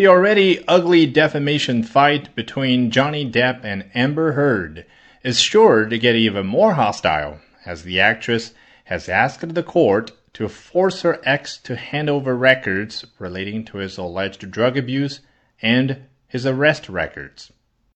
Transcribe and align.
The 0.00 0.06
already 0.08 0.64
ugly 0.66 1.04
defamation 1.04 1.82
fight 1.82 2.34
between 2.34 2.90
Johnny 2.90 3.30
Depp 3.30 3.62
and 3.66 3.90
Amber 3.94 4.32
Heard 4.32 4.86
is 5.22 5.38
sure 5.38 5.84
to 5.84 5.98
get 5.98 6.14
even 6.16 6.46
more 6.46 6.72
hostile 6.72 7.38
as 7.66 7.82
the 7.82 8.00
actress 8.00 8.54
has 8.84 9.10
asked 9.10 9.54
the 9.54 9.62
court 9.62 10.12
to 10.32 10.48
force 10.48 11.02
her 11.02 11.20
ex 11.22 11.58
to 11.58 11.76
hand 11.76 12.08
over 12.08 12.34
records 12.34 13.04
relating 13.18 13.62
to 13.66 13.76
his 13.76 13.98
alleged 13.98 14.50
drug 14.50 14.78
abuse 14.78 15.20
and 15.60 15.98
his 16.26 16.46
arrest 16.46 16.88
records. 16.88 17.52